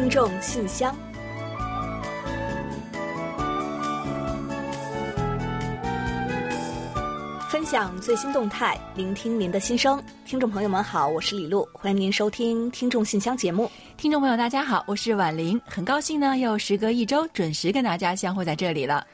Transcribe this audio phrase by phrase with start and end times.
[0.00, 0.96] 听众信箱，
[7.50, 10.02] 分享最新动态，聆听您的心声。
[10.24, 13.70] 听众朋友们好，我是李璐，欢迎您收听《听众信箱》节目。
[13.98, 19.06] 听众朋友大家好，我是婉玲，很高兴呢，又时隔一周准时跟大家相会在这里了。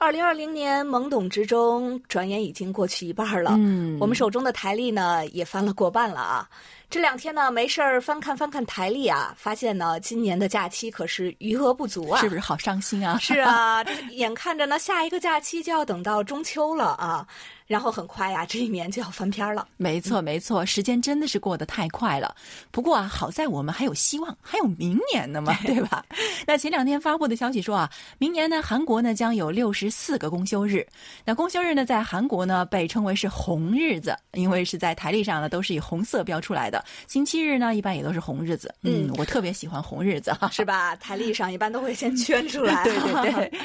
[0.00, 3.56] 二零二零年懵懂之中，转眼已经过去一半了。
[3.58, 6.48] 嗯，我们手中的台历呢，也翻了过半了啊。
[6.90, 13.18] 这两天呢，没事儿翻看翻看台历啊，发现呢，今年的假期可是余额不足啊，是不是好伤心啊？
[13.18, 17.26] 是啊，这眼看着呢，下一个假期就要等到中秋了啊。
[17.68, 19.68] 然后很快呀，这一年就要翻篇了。
[19.76, 22.34] 没错，没错，时间真的是过得太快了。
[22.70, 26.02] 不过啊，好在我们还有希望，还有明年呢嘛， 对吧？
[26.46, 30.86] 那前两天发布的消息说啊，明年呢，韩国呢将有六十四个公休日。
[31.26, 36.82] 那公休日呢，在韩国呢被称为是红日子，因为是在台历上呢都是以红色标出来的。
[37.06, 38.74] 星期日呢，一般也都是红日子。
[38.82, 40.96] 嗯，我特别喜欢红日子， 是吧？
[40.96, 42.82] 台历上一般都会先圈出来。
[42.84, 43.60] 对对对。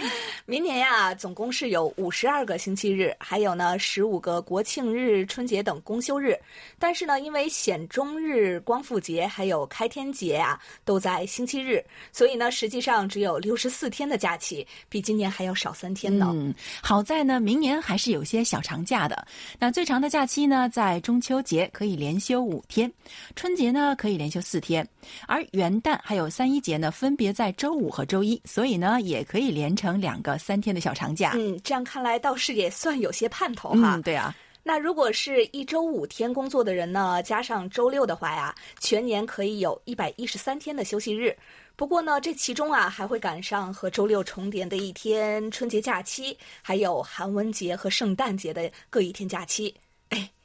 [0.46, 3.80] 明年呀，总共是有五十二个星期日，还有呢。
[3.94, 6.36] 十五个国庆日、春节等公休日，
[6.80, 11.80] 但是呢，因为显中日、光复节还有开天节啊，都在星期日，
[12.12, 16.32] 所以呢，实际上只有六十四天的假期，比今年还要少三天呢。
[16.34, 19.28] 嗯，好在呢，明年还是有些小长假的。
[19.60, 22.92] 那最长的假期呢，在中秋节可以连休五天，
[23.36, 24.88] 春节呢可以连休四天，
[25.28, 31.34] 而元旦还有三一节呢，分别在周五和周一，所以呢，也可以连成两个三天的小长假。
[31.36, 33.83] 嗯，这样看来倒是也算有些盼头。
[33.86, 34.36] 嗯，对啊。
[34.66, 41.36] 那如果是一周五天工作的人呢，加上周六的话呀，全年可以有一百一十三天的休息日。
[41.76, 49.74] 不过呢，这其中啊还会赶上和周六重叠的一天春节假期，还有寒文节和圣诞节的各一天假期。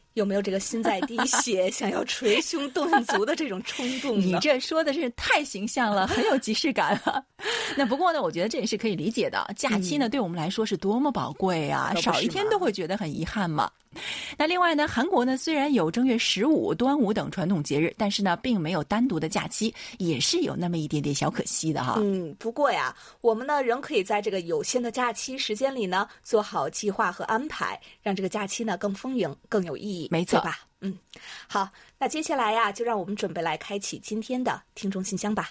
[0.08, 0.18] 哎。
[0.18, 4.18] 有没有这个心在滴血、 想要捶胸顿足的这种冲动？
[4.18, 7.22] 你这说的是太形象了，很有即视感啊。
[7.78, 9.48] 那不过呢，我觉得这也是可以理解的。
[9.56, 13.70] 假期呢，对我们来说是多么宝贵啊，少一天都会觉得很遗憾嘛。
[14.36, 21.94] 那另外呢，韩国呢虽然有正月十五、端午等传统节日，但是呢，并没有单独的假期，也是有那么一点点小可惜的哈。
[21.98, 30.07] 嗯，不过呀，我们呢仍可以在这个有限的假期时间里呢，做好计划和安排，让这个假期呢更丰盈、更有意义。
[30.08, 30.60] 没错吧？
[30.80, 30.98] 嗯，
[31.48, 35.50] 好，那接下来呀，就让我们准备来开启今天的听众信箱吧。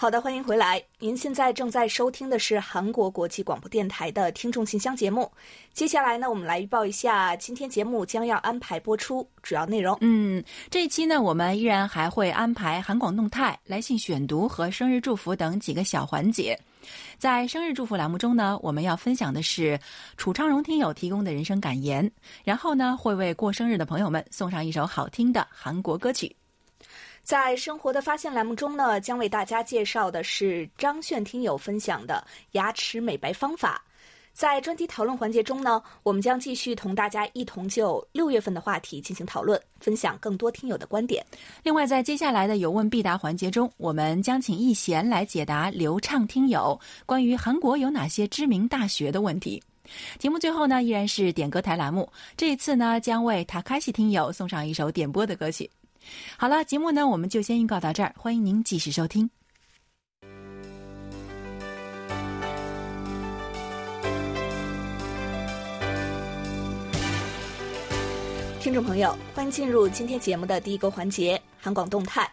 [0.00, 0.80] 好的，欢迎回来。
[1.00, 5.28] 您现在正在收听的是韩国国际广播电台的听众信箱节目。
[5.72, 9.98] 接下来呢，我们来预报一下今天节目将要安排播出主要内容。
[10.00, 16.56] 嗯，这一期呢，我们依然还会安排韩广动态、来信选读和生日祝福等几个小环节。
[17.18, 19.76] 在生日祝福栏目中呢，我们要分享的是
[20.16, 22.08] 楚昌荣听友提供的人生感言，
[22.44, 26.32] 然后呢，会为过生日的朋友们送上一首好听的韩国歌曲。
[27.28, 33.84] 在生活的发现栏目中呢，将为大家介绍的是张炫听友分享的牙齿美白方法。
[34.32, 41.22] 在专题讨论环节中呢，我们将继续同大家一同就六月份的话题进行讨论，分享更多听友的观点。
[41.62, 49.62] 另外，在接下来的有问必答环节中，我们将请易贤来解答流畅听友关于韩国有哪些知名大学的问题。
[50.18, 55.70] 节目最后呢，依然是点歌台栏目，这一次呢，将为塔卡西听友送上一首点播的歌曲。
[56.36, 58.14] 好了，节目呢，我们就先预告到这儿。
[58.16, 59.28] 欢迎您继续收听。
[68.60, 72.30] 听众朋友，欢迎进入今天节目的第一个环节——韩广动态。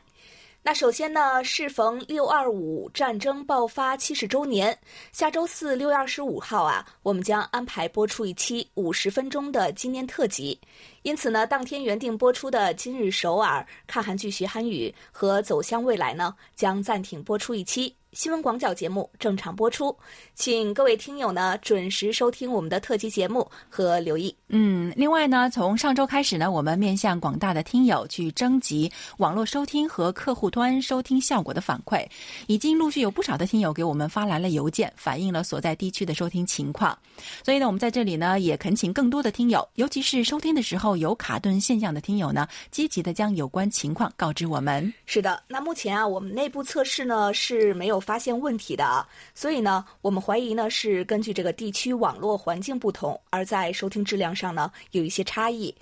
[0.67, 4.75] 那首先呢，适逢六二五战争爆发七十周年，
[5.11, 10.59] 下周四六月二十五号啊，我们将安排播出一期五十分钟的纪念特辑。
[11.03, 17.95] 因此呢，当天原定播出的《今日首尔看韩剧学韩语》和《走向未来》呢，将暂停播出一期。
[18.15, 19.93] 新闻广角节目正常播出，
[20.35, 24.33] 请各位听友呢准时收听我们的特辑节目和留意。
[24.47, 32.07] 嗯，另外呢，从上周开始呢，我们面向广大的听友去征集网络收听和客户端收听效果的反馈，
[32.47, 36.97] 已经陆续有不少的听友给我们发来了邮件，反映了所在地区的收听情况。
[37.43, 44.93] 所以呢，我们在这里呢也恳请更多的听友，尤其是收听的时候有卡顿现象的听友呢，积极的将有关情况告知我们。
[45.05, 48.01] 是的，那目前啊，我们内部测试呢是没有。
[48.05, 55.73] 发现问题的啊，所以呢，我们怀疑呢是根据这个地区网络环境不同，而在收听质量上呢有一些差异。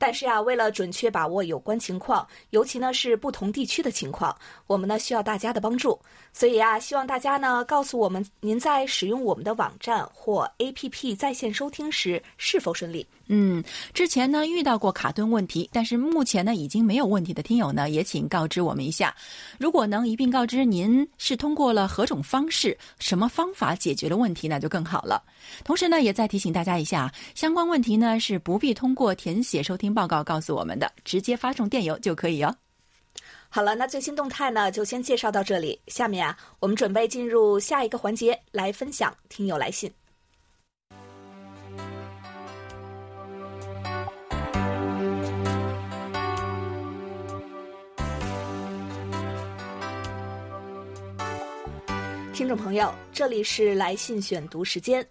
[0.00, 4.36] 但是呀，为了准确把握有关情况，尤其呢是不同地区的情况，
[4.66, 5.98] 我们呢需要大家的帮助。
[6.32, 13.06] 所以啊，希望大家呢告诉我们，您在使用我们的网站或 APP 在线收听时是否顺利。
[13.26, 19.14] 嗯，之前呢遇到过卡顿问题，但是目前呢已经没有问题的听友呢，也请告知我们一下。
[19.58, 25.22] 如果能一并告知您是通过了何种方式、什么方法解决了问题，那就更好了。
[25.64, 32.54] 同时呢，也再提醒大家一下，相关问题呢是不必通过填写收听报告告诉我们的，直接发送电邮就可以哦。
[33.50, 35.80] 好了，那最新动态呢就先介绍到这里。
[35.88, 39.90] 下面啊，我们准备进入下一个环节，来分享听友来信。
[52.34, 55.04] 听众朋友，这里是来信选读时间。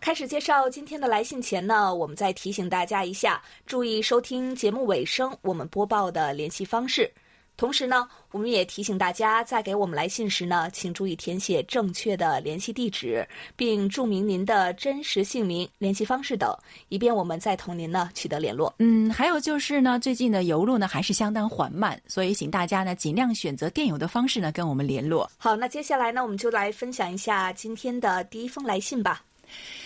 [0.00, 7.10] 开始介绍今天的来信前呢，我们再提醒大家一下，注意收听节目尾声我们播报的联系方式。
[7.56, 13.26] 同时呢，我们也提醒大家，在给我们来信时呢，请注意填写正确的联系地址，
[13.56, 16.54] 并注明您的真实姓名、联系方式等，
[16.90, 18.74] 以便我们再同您呢取得联络。
[18.78, 25.30] 嗯，还有就是呢，最近的邮路呢还是相当缓慢，所以请大家呢尽量选择电邮的方式呢跟我们联络。
[25.38, 29.22] 好，那接下来呢，我们就来分享一下今天的第一封来信吧。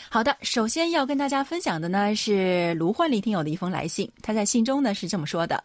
[0.09, 5.63] 好的，首先要跟大家分享的呢是卢焕丽听友的一封来信，他在信中呢是这么说的。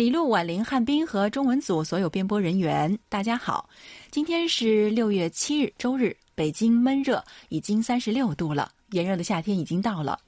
[0.00, 3.68] 李璐、婉玲、汉斌和中文组所有编播人员，大家好。
[4.10, 10.18] 今天是六月七日，周日，北京闷热，已经三十六度了，炎热的夏天已经到了。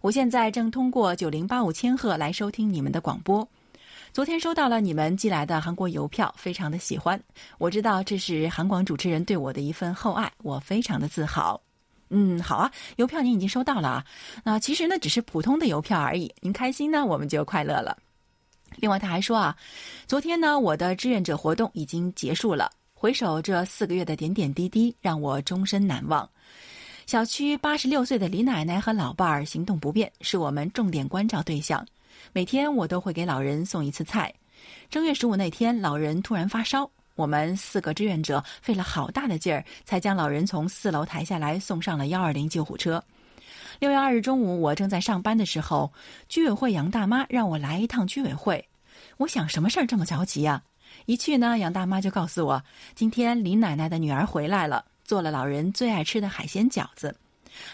[0.00, 3.44] 我现在正通过九零八五千赫来收听你们的广播。
[4.12, 7.20] 昨天收到了你们寄来的韩国邮票，非常的喜欢。
[7.58, 11.60] 我知道这是韩广主持人对我的一份厚爱，我非常的自豪。
[12.10, 14.04] 嗯，好啊，邮票您已经收到了啊。
[14.44, 16.32] 那其实呢，只是普通的邮票而已。
[16.40, 17.98] 您开心呢，我们就快乐了。
[18.76, 19.56] 另外，他还说啊，
[20.06, 22.70] 昨天呢，我的志愿者活动已经结束了。
[22.94, 26.28] 回首这四个月的点点滴滴，让我终身难忘。
[27.06, 31.86] 小区八十六岁的李奶奶和老伴儿行动不便，是我们重点关照对象。
[32.32, 34.32] 每天我都会给老人送一次菜。
[34.90, 43.02] 正月十五那天，老人突然发烧，我们四个志愿者费了好大的劲儿，才将老人从四楼抬下来，送上了幺二零救护车。
[43.78, 45.92] 六月二日中午，我正在上班的时候，
[46.28, 48.66] 居委会杨大妈让我来一趟居委会。
[49.18, 50.62] 我想什么事儿这么着急呀？
[51.04, 52.62] 一去呢，杨大妈就告诉我，
[52.94, 57.14] 今天林奶奶的女儿回来了，做了老人最爱吃的海鲜饺子。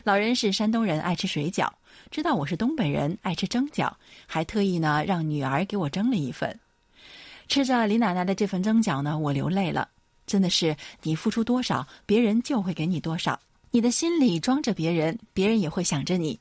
[0.02, 1.68] 老人是山东人，爱吃水饺，
[2.10, 3.92] 知道我是东北人，爱吃蒸饺，
[4.26, 6.58] 还特意呢让女儿给我蒸了一份。
[7.46, 9.88] 吃着林奶奶的这份蒸饺呢，我流泪了。
[10.26, 13.38] 真的是，你付出多少，别人就会给你多少。
[13.74, 16.38] 你的心里装着别人，别人也会想着你。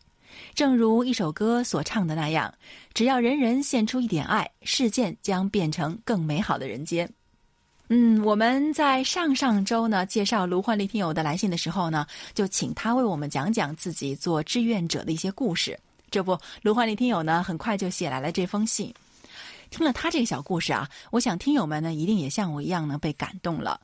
[0.53, 2.53] 正如一首歌所唱的那样，
[2.93, 7.09] 只要人人献出一点爱，世界将变成更美好的人间。
[7.87, 15.79] 嗯，我们在上上周呢介绍卢焕丽听友的来信的时候呢，就请他为我们讲讲自己做志愿者的一些故事。
[16.09, 18.93] 这不，卢焕丽听友呢很快就写来了这封信。
[19.69, 23.79] 听了他这个小故事啊，我想听友们呢一定也像我一样呢被感动了。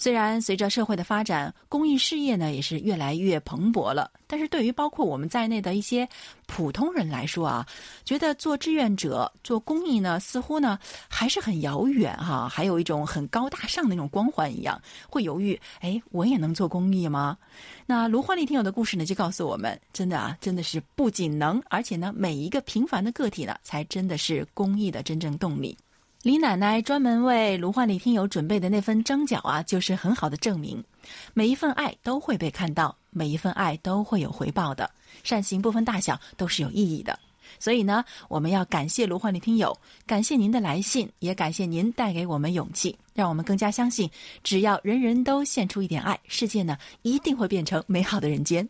[0.00, 6.08] 虽然随着社会的发展，公益事业呢也是越来越蓬勃了，但是对于包括我们在内的一些
[6.46, 7.66] 普通人来说啊，
[8.02, 17.36] 觉得做志愿者、做公益呢，似乎呢还是很遥远哈，还有一种很高大上的那种光环一样，会犹豫：哎，我也能做公益吗？
[17.84, 25.76] 那卢焕丽听友的故事呢，就告诉我们，真的啊，真的是不仅能，而且呢，每一个平凡的个体呢，才真的是公益的真正动力。
[26.22, 30.84] 李奶奶专门为卢焕丽听友准备的那份蒸饺啊，就是很好的证明。
[31.32, 34.90] 每一份爱都会被看到，每一份爱都会有回报的。
[35.22, 37.18] 善行不分大小，都是有意义的。
[37.58, 39.74] 所以呢，我们要感谢卢焕丽听友，
[40.06, 44.10] 感谢您的来信，也感谢您带给我们勇气，让我们更加相信，
[44.44, 48.68] 只要人人都献出一点爱，世界呢一定会变成美好的人间。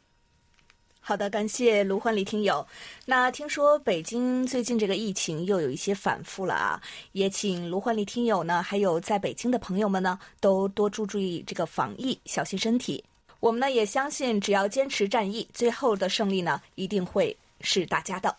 [1.10, 2.64] 好的，感谢卢焕丽听友。
[3.04, 13.02] 那听说北京最近这个疫情又有一些反复了啊，也请卢焕丽听友呢，还有在北京的朋友们呢，都多注注意这个防疫，小心身体。
[13.40, 18.36] 我们呢也相信，只要坚持战役，最后的胜利呢一定会是大家的。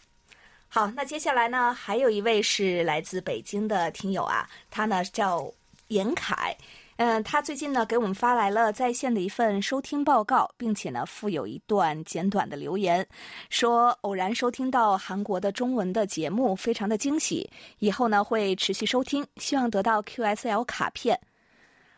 [0.69, 5.53] 好，那接下来呢，还有一位是来自北京的听友啊，他呢叫
[5.89, 6.55] 严凯。
[6.97, 13.07] 嗯，他最近呢给我们发来了在线的一份收听报告，并且呢附有一段简短的留言，
[13.49, 21.19] 说偶然收听到韩国的中文的节目，非常的惊喜，以后呢会持续收听，希望得到 QSL 卡片。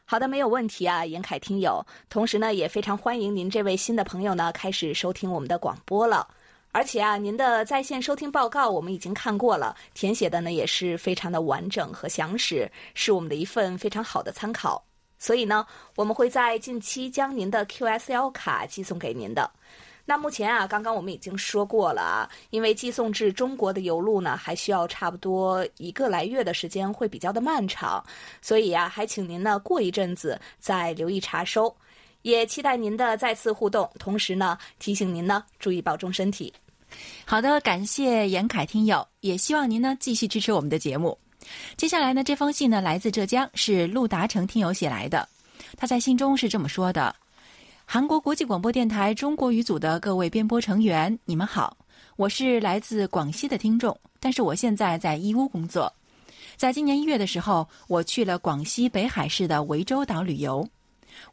[0.06, 1.86] 好的，没有问题啊，严凯听友。
[2.10, 6.28] 同时呢，也非常欢迎您这位新的朋友呢开始收听我们的广播了。
[6.74, 14.84] 而且啊，您的在线收听报告我们已经看过了，填写的呢也是非常的完整和详实，是我们的一份非常好的参考。
[15.20, 15.66] 所以呢，
[15.96, 19.50] 我们会在近期将您的 QSL 卡寄送给您的。
[20.04, 28.04] 那目前啊，刚刚我们已经说过了啊，因为寄送至中国的邮路呢，还需要差不多一个来月的时间，会比较的漫长，
[28.42, 31.74] 所以啊，还请您呢过一阵子再留意查收，
[32.24, 36.52] 也期待您的再次互动，同时呢，提醒您呢注意保重身体。
[37.26, 41.18] 好的，感谢严凯听友，也希望您呢继续支持我们的节目。
[41.76, 45.28] 接下来呢，这封信呢来自浙江，是陆达成听友写来的。
[45.76, 47.14] 他在信中是这么说的
[47.84, 51.76] ：“韩国国际广播电台中国语组的各位编播成员，你们好，
[52.16, 55.92] 我是来自广西的听众，但是我现在在义乌工作。
[56.56, 60.66] 在今年一月的时候，我去了广西北海市的涠洲岛旅游。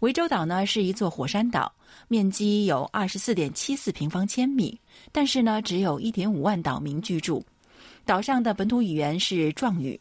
[0.00, 1.70] 涠洲岛呢是一座火山岛，
[2.08, 4.80] 面积有二十四点七四平方千米。”
[5.12, 7.44] 但是呢，只有一点五万岛民居住。
[8.06, 10.00] 岛上的本土语言是壮语。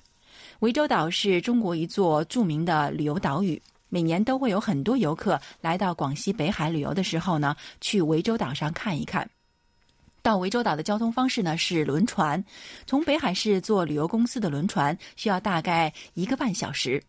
[0.61, 9.29] 涠洲岛是中国一座著名的旅游岛屿，每年都会有很多游客来到广西北海旅游的时候呢，去涠洲岛上看一看。
[10.21, 12.41] 到涠洲岛的交通方式呢是轮船，
[12.85, 17.03] 从北海市坐旅游公司的轮船需要大概一个半小时。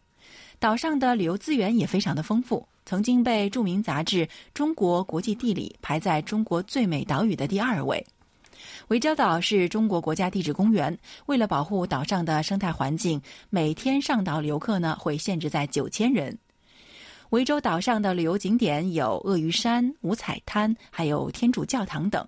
[0.58, 2.66] 岛上的旅游资源也非常的丰富。
[2.90, 8.04] 曾经被著名杂志《中国国际地理》排在中国最美岛屿的第二位。
[8.88, 16.36] 涠洲岛是中国国家地质公园，为了保护岛上的生态环境，每天上岛游客呢会限制在九千人。
[17.30, 22.26] 涠洲岛上的旅游景点有鳄鱼山、五彩滩，还有天主教堂等。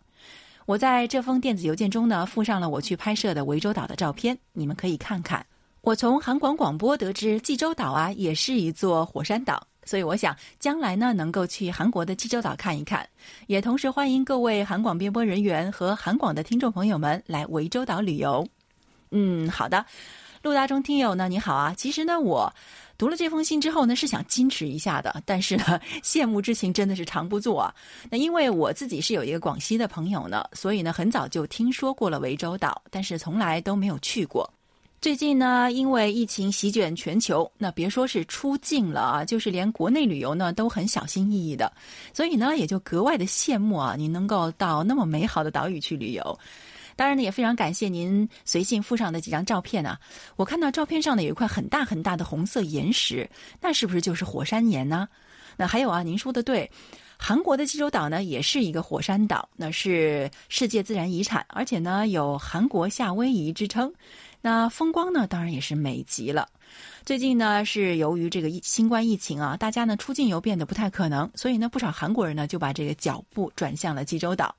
[0.66, 5.44] 我在这封电子邮件中呢附上了我去拍摄的涠洲岛的照片，你们可以看看。
[5.80, 9.66] 我从韩广广播得知，济州岛啊也是一座火山岛。
[9.84, 13.08] 所以我想，将来呢能够去韩国的济州岛看一看，
[13.46, 18.46] 也同时欢迎各位韩广编播人员和韩广的听众朋友们来涠洲岛旅游。
[19.10, 19.84] 嗯，好的，
[20.42, 21.74] 陆大中听友呢，你好啊。
[21.76, 22.52] 其实呢，我
[22.96, 27.74] 读了这封信之后呢，是想矜持一下的，但是呢，羡慕之情真的是藏不住啊。
[28.08, 34.48] 那因为我自己是有一个广西的朋友呢，所以呢，很早就听说过了涠洲岛，但是从来都没有去过。
[35.02, 41.72] 最近呢，因为疫情席卷全球，那别说是出境了啊，就是连国内旅游呢都很小心翼翼的，
[42.14, 46.38] 所以呢也就格外的羡慕啊，您能够到那么美好的岛屿去旅游。
[46.94, 49.98] 当然呢，也非常感谢您随信附上的几张照片啊。
[50.36, 53.28] 我看到照片上呢有一块很大很大的红色岩石，
[53.60, 55.08] 那是不是就是火山岩呢？
[55.56, 56.70] 那还有啊，您说的对，
[57.18, 63.92] 韩国的济州岛呢也是一个火山岛，那是世界自然遗产，而且呢有韩国夏威夷之称。
[64.44, 66.48] 那风光呢，当然也是美极了。
[67.04, 74.52] 最近呢，是由于这个疫新冠疫情啊，大家呢出境游变得不太可能，所以呢，不少韩国人呢就把这个脚步转向了济州岛。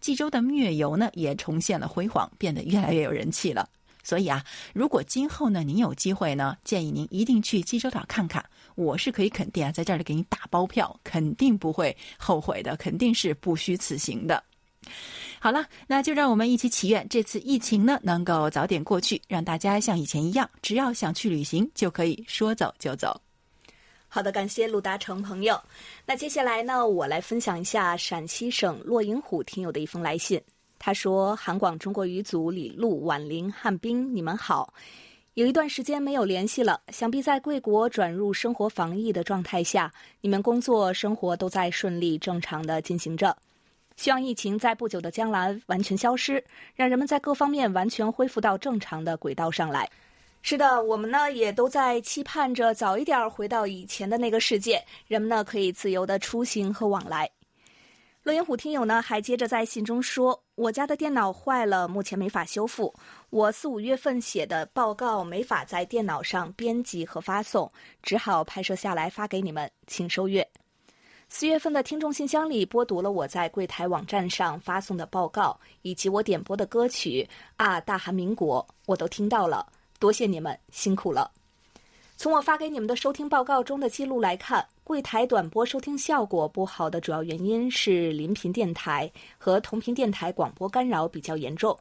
[0.00, 3.68] 济州的蜜月游呢也重现了辉煌，变得越来越有人气了。
[4.02, 8.42] 所以啊，如果今后呢您有机会呢，建议您一定去济州岛看看。
[8.74, 14.42] 我是可以肯定啊，在这里给你打包票，肯定不会后悔的，肯定是不虚此行的。
[15.38, 23.20] 好了，那就让我们一起祈愿这次疫情呢能够早点过去，让大家像以前一样，只要想去旅行就可以说走就走。
[24.08, 25.60] 好的，感谢陆达成朋友。
[26.06, 30.40] 那接下来呢，我来分享一下陕西省洛阴虎听友的一封来信。
[30.78, 34.72] 他说：“韩广中国语组李璐、婉玲、汉斌，你们好，
[35.34, 36.80] 有一段时间没有联系了。
[36.88, 43.36] 想必在贵国转入生活防疫的状态下，你们工作生活都在顺利正常的进行着。”
[43.96, 46.42] 希望疫情在不久的将来完全消失，
[46.74, 49.88] 让人们在各方面完全恢复到正常的轨道上来。
[50.42, 57.28] 是的，我们呢也都在期盼着早一点回到以前的那个世界，人们呢可以自由的出行和往来。
[58.22, 62.92] 洛阳虎听友呢还接着在信中说：“我家的电脑坏了，目前没法修复。
[63.30, 67.70] 我四五月份写的报告没法在电脑上编辑和发送，
[68.02, 70.46] 只好拍摄下来发给你们，请收阅。”
[71.28, 79.66] 四月份的听众信箱里播读了我在柜台网站上发送的报告，以及我点播的歌曲啊，大韩民国，我都听到了，
[79.98, 81.30] 多谢你们辛苦了。
[82.16, 91.76] 从我发给你们的收听报告中的记录来看，柜台短波收听效果不好的主要原因是临频电台和同频电台广播干扰比较严重。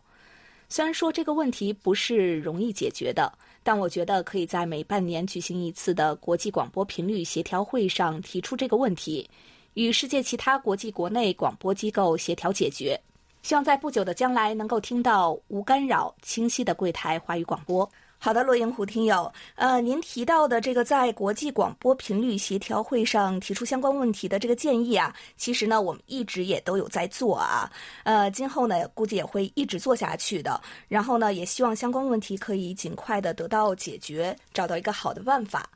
[0.68, 3.32] 虽然说这个问题不是容易解决的。
[3.68, 9.28] 但我觉得可以在每半年举行一次的国际广播频率协调会上提出这个问题，
[9.74, 12.96] 与世界其他国际、国内广播机构协调解决。
[13.42, 17.90] 希望在不久的将来能够听到无干扰、清晰的柜台华语广播。
[18.26, 27.72] 好的，罗英湖听友，呃，您提到的这个在国际广播频率协调会上提出相关问题的这个建议啊，其实呢，我们一直也都有在做啊，
[28.04, 30.60] 呃，今后呢，估计也会一直做下去的。
[30.88, 35.70] 然后呢，也希望相关问题可以尽快的得到解决，找到一个好的办法。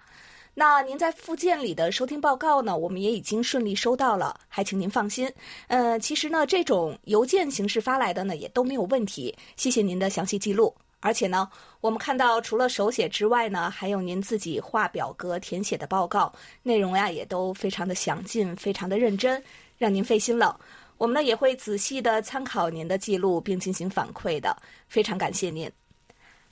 [0.56, 5.32] 那您在附件里的收听报告呢，我们也已经顺利收到了，还请您放心。
[5.68, 9.38] 呃，其实呢，这种邮件形式发来的呢，也都没有问题。
[9.56, 10.74] 谢谢您的详细记录。
[11.02, 19.42] 而且呢，我们看到除了手写之外呢，还有您自己画表格填写的报告，内容呀也都非常的详尽，非常的认真，
[19.78, 20.60] 让您费心了。
[20.98, 24.56] 我们呢也会仔细的参考您的记录，并进行反馈的。
[24.90, 25.72] 非常感谢您。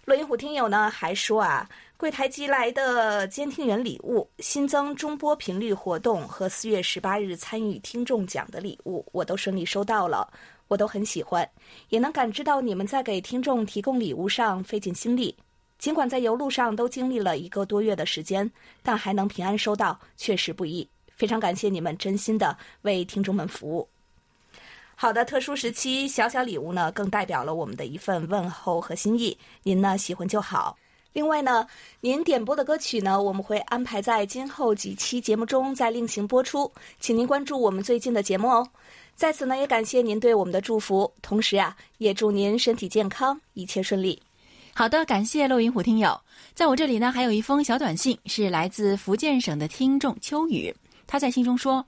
[0.06, 10.32] 洛音虎听友呢还说啊，柜台寄来的监听员礼物、新增中波频率活动和四月十八日参与听众奖的礼物，我都顺利收到了。
[10.68, 11.50] 我都很喜欢，
[11.90, 15.36] 也能感知到你们在给听众提供礼物上费尽心力。
[15.80, 18.50] 尽管在邮路上都经历了一个多月的时间，
[18.82, 20.88] 但还能平安收到，确实不易。
[21.16, 23.88] 非常感谢你们真心的为听众们服务。
[24.96, 29.38] 好的，特殊时期小小礼物呢，更代表了我们的一份问候和心意。
[29.62, 30.76] 您呢喜欢就好。
[31.14, 31.68] 另外呢，
[32.02, 38.68] 您点播的歌曲呢，我们会安排在今后几期节目中再另行播出，请您关注我们最近的节目哦。
[39.18, 44.22] 在此呢，也感谢您对我们的祝福，同时啊，也祝您身体健康，一切顺利。
[44.76, 46.16] 好的，感谢陆云虎听友，
[46.54, 50.72] 在我这里呢，还有一封小短信，是来自福建省的听众秋雨。
[51.08, 51.84] 他在信中说：“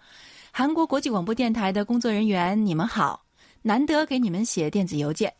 [0.51, 3.23] 韩国国际广播电台的工作人员，你们好，
[3.61, 5.31] 难得给你们写电子邮件，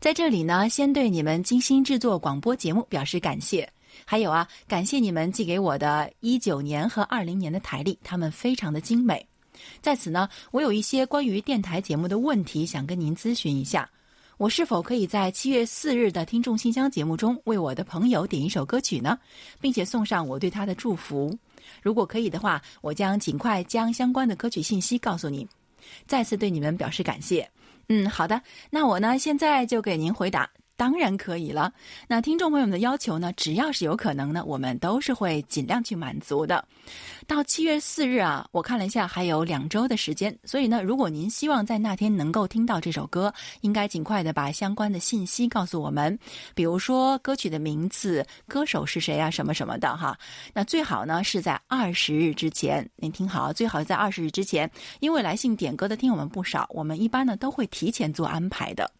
[0.00, 3.70] 在这里呢，先对你们精心制作广播节目表示感谢。
[4.06, 9.22] 还有啊，感谢你们寄给我的一九年和二零年的台历，它们非常的精美。”
[9.80, 13.88] 在此呢，我有一些关于电台节目的问题想跟您咨询一下。
[14.36, 19.16] 我是否可以在七月四日的听众信箱节目中为我的朋友点一首歌曲呢？
[19.60, 21.38] 并且送上我对他的祝福。
[21.80, 25.46] 如果可以的话，我将尽快将相关的歌曲信息告诉您。
[26.06, 27.48] 再次对你们表示感谢。
[27.88, 30.50] 嗯，好的，那我呢现在就给您回答。
[30.76, 31.72] 当然可以了。
[32.08, 33.32] 那听众朋友们的要求呢？
[33.36, 36.64] 只要是有可能呢，我们都是会尽量去满足的。
[37.26, 40.36] 到七月四日啊，我看了一下，还有两周的时间。
[40.44, 46.18] 所以呢，如果您希望在那天能够听到这首歌，应该尽快的把相关的信息告诉我们，
[46.54, 50.18] 比如说歌曲的名字、歌手是谁啊，什么什么的哈。
[50.52, 52.88] 那最好呢是在二十日之前。
[52.96, 58.90] 您听好，最好在二十日之前，因为来信点歌的听友们不少，我们一般呢都会提前做安排的。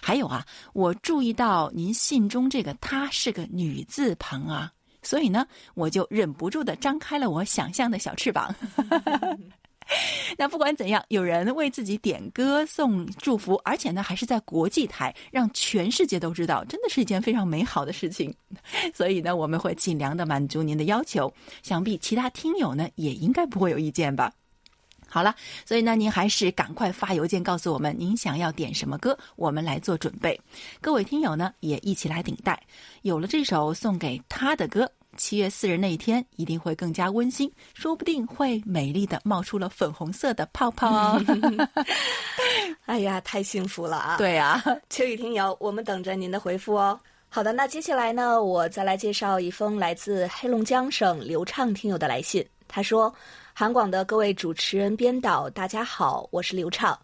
[0.00, 8.54] 还有啊，我注意到您信中这个“她”是个女字旁啊，所以呢，我就忍不住的张开了我想象的小翅膀。
[10.38, 18.34] 那不管怎样，有人为自己点歌送祝福，而且呢，还是在国际台，让全世界都知道，真的是一件非常美好的事情。
[18.94, 21.30] 所以呢，我们会尽量的满足您的要求，
[21.62, 24.32] 想必其他听友呢，也应该不会有意见吧。
[25.14, 25.32] 好了，
[25.64, 30.36] 所以呢，您还是赶快发邮件告诉我们您想要点什么歌，我们来做准备。
[30.80, 32.60] 各位听友呢，也一起来顶戴。
[33.02, 41.22] 有了这首送给他的歌，七月四日那一天一定会更加温馨，说不定会美丽的冒出了粉红色的泡泡哦。
[42.86, 44.16] 哎呀，太幸福了啊！
[44.18, 46.98] 对啊，秋雨听友，我们等着您的回复哦。
[47.28, 52.44] 好的，那接下来呢，我再来介绍一封来自黑龙江省刘畅听友的来信。
[52.66, 53.14] 他说。
[53.56, 56.98] 韩广的各位主持人、编导，大家好，我是刘畅。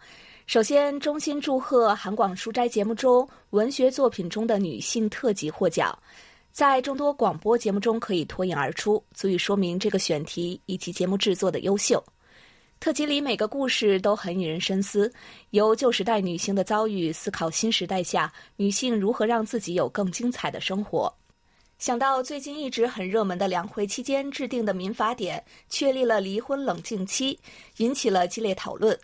[0.48, 5.96] 首先，衷心祝贺韩广书斋节目中文学作品中的女性特辑获奖，
[6.50, 12.02] 在众多广播节目中可以脱颖而出，足以说明这个选题以及节目制作的优秀。
[12.80, 15.12] 特辑里每个故事都很引人深思，
[15.50, 21.14] 由旧时代女性的遭遇思考新时代下女性如何让自己有更精彩的生活。
[21.80, 27.38] 想到最近一直很热门的两会期间制定的民法典，确立了离婚冷静期，
[27.78, 28.96] 引起了激烈讨论，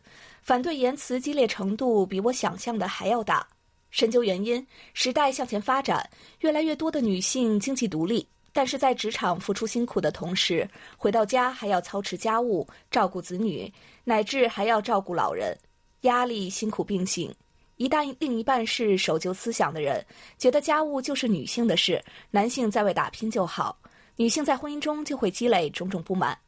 [0.43, 3.49] 反对言辞激烈程度比我想象的还要大。
[3.89, 6.07] 深究原因，时代向前发展，
[6.41, 13.73] 越来越多的女性经济独立，但是在职场付出辛苦的同时，回到家还要操持家务、照顾子女，
[14.05, 15.57] 乃至还要照顾老人，
[16.03, 17.35] 压力、辛苦并行。
[17.77, 20.05] 一旦另一半是守旧思想的人，
[20.39, 23.79] 觉得家务就是女性的事，男性在外打拼就好，
[24.17, 26.39] 女性在婚姻中就会积累种种不满。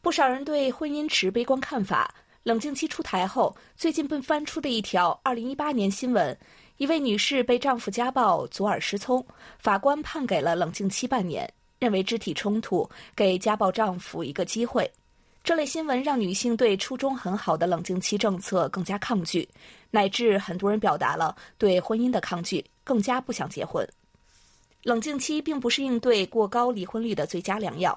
[0.00, 2.14] 不少人对婚姻持悲观看法。
[2.42, 6.38] 冷静期出台后，最近被翻出的一条2018年新闻：
[6.76, 9.24] 一位女士被丈夫家暴，左耳失聪，
[9.58, 14.88] 法官判给了冷静期半年，认为肢体冲突给家暴丈夫一个机会。
[15.46, 19.48] 这类新闻让女性对初衷很好的冷静期政策更加抗拒，
[19.92, 23.88] 乃至很多人表达了对婚姻的抗拒，更加不想结婚。
[24.82, 27.96] 冷静期并不是应对过高离婚率的最佳良药。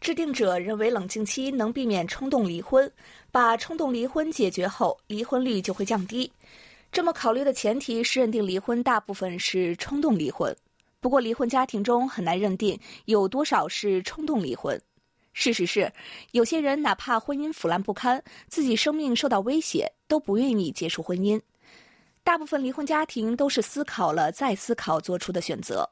[0.00, 2.88] 制定者认为，冷静期能避免冲动离婚，
[3.32, 6.30] 把冲动离婚解决后，离婚率就会降低。
[6.92, 10.56] 这么考虑的前提是认定离婚大部分是冲动离婚。
[11.00, 14.80] 不过，离婚家庭中很难认定有多少是冲动离婚。
[15.38, 15.92] 事实是，
[16.32, 21.38] 有些人哪怕婚姻腐烂不堪，自己生命受到威胁，都不愿意结束婚姻。
[22.24, 25.86] 大部分离婚家庭都是思考了再思考做出的选择。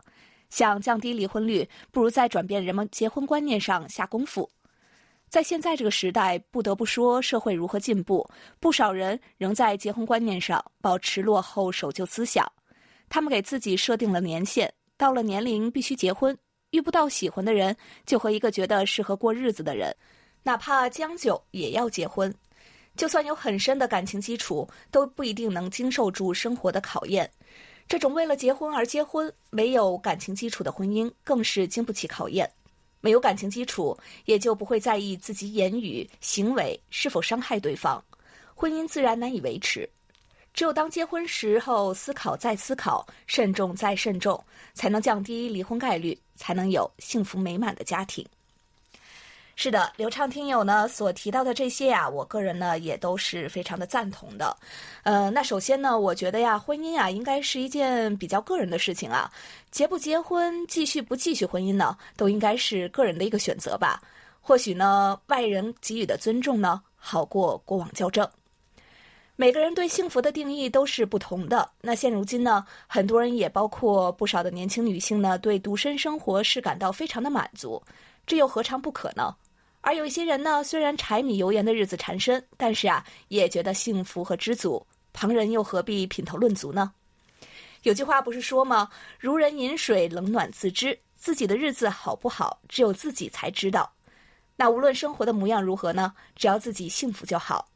[0.48, 4.48] 想降低离婚率，不如在转变人们结婚观念上下功夫。
[5.28, 8.26] 在现在这个时代，不得不说，社会如何进步，
[8.58, 12.50] 不少人仍在结婚观念上保持落后守旧思想。
[13.10, 16.34] 他们给自己设定了年限，到了年龄必须结婚。
[16.74, 19.94] 遇不到喜欢的人，就和一个觉得适合过日子的人，
[20.42, 22.34] 哪怕将就也要结婚。
[22.96, 27.30] 就算有很深的感情基础，都不一定能经受住生活的考验。
[27.86, 32.50] 这种为了结婚而结婚、没有感情基础的婚姻，更是经不起考验。
[33.00, 38.02] 没有感情基础，也就不会在意自己言语行为是否伤害对方，
[38.52, 39.88] 婚姻自然难以维持。
[40.52, 48.26] 只有当结婚时候思考再思考、慎重再慎重，才能降低离婚概率，才能有幸福美满的家庭。
[49.56, 54.56] 是的，流畅听友呢所提到的这些呀，我个人呢也都是非常的赞同的。
[55.04, 59.30] 呃，那首先呢，我觉得呀，婚姻啊应该是一件比较个人的事情啊，
[59.70, 64.02] 结不结婚、继续不继续婚姻呢，都应该是个人的一个选择吧。
[64.40, 68.28] 或许呢，外人给予的尊重呢，好过过往较正。
[69.36, 71.68] 每个人对幸福的定义都是不同的。
[71.80, 77.82] 那现如今呢，很多人也包括不少的年轻女性呢，对独身生活是感到非常的满足，
[78.26, 79.34] 这又何尝不可呢？
[79.80, 84.86] 而有一些人呢，虽然柴米油盐的日子缠身，但是啊，也觉得幸福和知足。
[85.12, 86.92] 旁人又何必品头论足呢？
[87.82, 88.88] 有句话不是说吗？
[89.18, 90.96] 如人饮水，冷暖自知。
[91.16, 93.90] 自己的日子好不好，只有自己才知道。
[94.56, 96.14] 那无论生活的模样如何呢？
[96.36, 97.66] 只要自己幸福就好。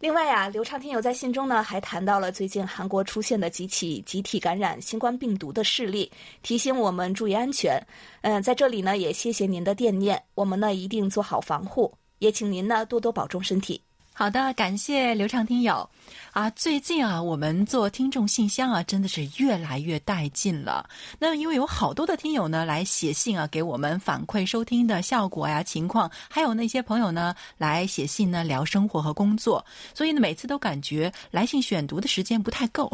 [0.00, 6.10] 另外呀，刘畅听友在信中呢还谈到了最近韩国出现的几起集体感染新冠病毒的事例，
[6.40, 7.78] 提醒我们注意安全。
[8.22, 13.78] 嗯，在这里呢也谢谢您的惦念，我们呢一定做好防护，也请您呢多多保重身体。
[14.20, 15.88] 好的，感谢刘畅听友。
[16.32, 20.86] 啊，最近啊，我们做听众信箱啊，真的是越来越带劲了。
[21.18, 32.92] 那因为有好多的听友呢来写信啊，给我们反馈收听的效果呀、情况，还有那些朋友呢来写信呢聊生活和工作，所以呢每次都感觉来信选读的时间不太够。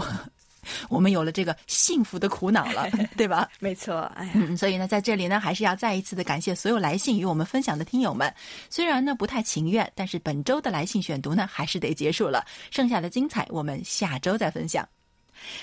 [0.89, 3.49] 我们有了这个幸福的苦恼了，对吧？
[3.61, 8.33] 没错，哎，嗯，所以呢，在这里呢，还是要再一次的感谢所有来信与我们分享的听友们。
[8.71, 14.87] 虽然呢不太情愿，但是本周的来信选读呢还是得结束了，剩下的精彩我们下周再分享。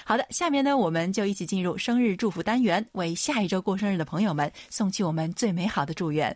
[0.05, 6.35] 好的，下面呢我们就一起进入生日祝福单元，为下一周过生日的朋友们送去我们最美好的祝愿。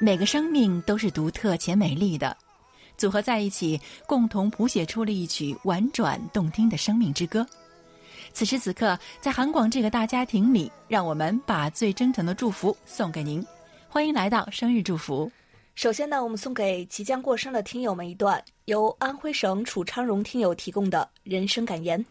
[0.00, 2.36] 每个生命都是独特且美丽的，
[2.96, 7.44] 组合在一起，共同谱写出了一曲婉转动听的生命之歌。
[8.32, 13.44] 此时此刻，在韩广这个大家庭里，让我们把最真诚的祝福送给您。
[13.88, 15.28] 欢迎来到生日祝福。
[15.74, 22.04] 首先呢，我们送给即将过生的听友们一段由安徽省楚昌荣听友提供的人生感言：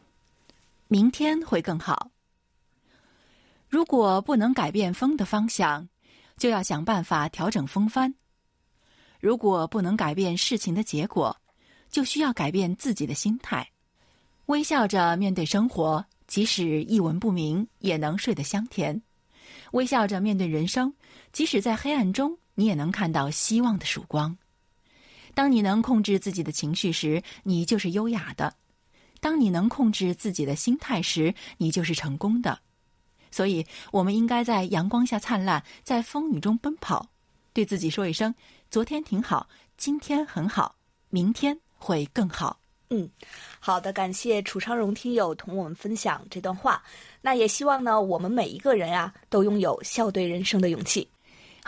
[0.89, 2.11] 明天会更好。
[3.69, 5.87] 如果不能改变风的方向。
[6.37, 8.13] 就要想办法调整风帆。
[9.19, 11.35] 如果不能改变事情的结果，
[11.89, 13.67] 就需要改变自己的心态，
[14.45, 19.01] 微笑着面对生活，即使一文不名，也能睡得香甜；
[19.71, 20.93] 微笑着面对人生，
[21.31, 24.37] 即使在黑暗中，你也能看到希望的曙光。
[25.33, 28.51] 当你能控制自己的情绪时，你就是优雅的；
[29.19, 32.59] 当你能控制自己的心态时，你就是成功的。
[33.37, 37.07] 所以，我们应该在阳光下灿烂，在风雨中奔跑，
[37.53, 38.33] 对自己说一声
[38.71, 39.47] ：“昨天挺好，
[39.77, 40.73] 今天很好，
[41.11, 43.07] 明天会更好。”嗯，
[43.59, 46.81] 好的，感谢楚昌荣听友同我们分享这段话。
[47.21, 51.07] 那也希望呢，我们每一个人啊，都拥有笑对人生的勇气。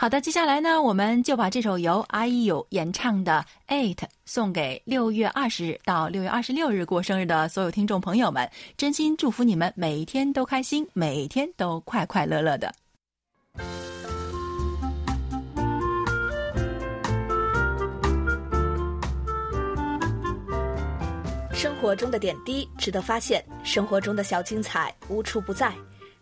[0.00, 12.72] 好的，接下来呢，我们就把这首由 IU 演唱的《Eight》送给六月二十日到六月二十六日过生日的所有听众朋友们，真心祝福你们每一天都开心，每一天都快快乐乐的。
[21.52, 25.70] 生活中的点滴值得发现，生活中的小精彩无处不在。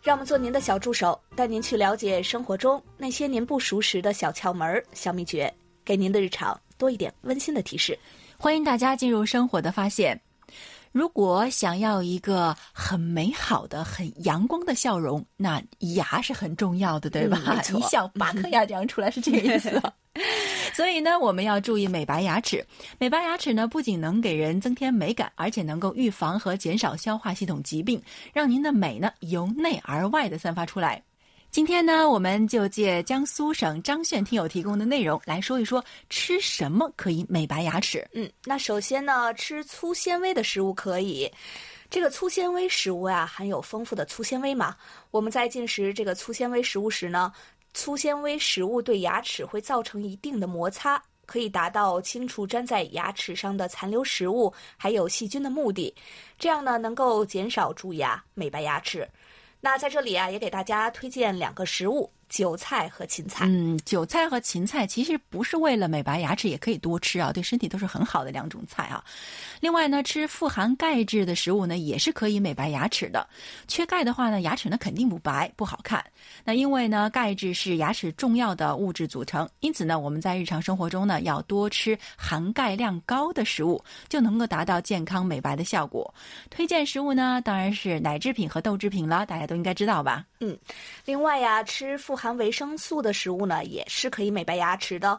[0.01, 7.97] 让我们做您的小助手，带您去了解生活中那些您不熟识的小窍门、小秘诀，给您的日常多一点温馨的提示。
[8.37, 10.19] 欢迎大家进入生活的发现。
[10.91, 15.61] 如果想要一个很美好的、很阳光的笑容，那
[15.95, 17.39] 牙是很重要的，对吧？
[17.73, 19.81] 一笑八颗牙长出来是这个意思。
[20.73, 22.65] 所以呢，我们要注意美白牙齿。
[22.97, 28.01] 美白牙齿呢，不仅能给人增添美感，而且能够预防和减少消化系统疾病，
[28.33, 31.01] 让您的美呢由内而外的散发出来。
[31.51, 38.07] 今天呢，我们就借江苏省张炫听友提供的内容来说一说吃什么可以美白牙齿。
[38.13, 41.29] 嗯，那首先呢，吃粗纤维的食物可以。
[41.89, 44.75] 这个粗纤维食物啊，含有丰富的粗纤维嘛。
[45.09, 47.33] 我们在进食这个粗纤维食物时呢，
[47.73, 55.91] 粗纤维食物对牙齿会造成一定的摩擦，可以达到清除粘在牙齿上的残留食物还有细菌的目的。
[56.37, 59.09] 这样呢，能够减少蛀牙、美白牙齿。
[59.61, 63.45] 那在这里啊，也给大家推荐两个食物：韭菜和芹菜。
[63.47, 69.03] 嗯，韭菜和芹菜其实不是为了美白牙齿，也可以多吃啊，对身体都是很好的两种菜啊。
[69.59, 73.27] 另外呢，吃富含钙质的食物呢，也是可以美白牙齿的。
[73.67, 76.03] 缺钙的话呢，牙齿呢肯定不白，不好看。
[76.45, 86.13] 那因为呢，钙质是牙齿重要的物质组成，因此呢，我们在日常生活中呢，要多吃含钙量高的食物，就能够达到健康美白的效果。
[86.49, 90.25] 推荐食物呢，当然是奶制品和豆制品了，大家都应该知道吧？
[90.41, 90.57] 嗯
[91.05, 95.17] 另外呀，吃富含维生素的食物呢，也是可以美白牙齿的。